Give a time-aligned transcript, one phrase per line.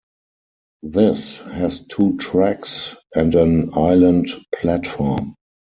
[0.81, 5.35] This has two tracks and an island platform.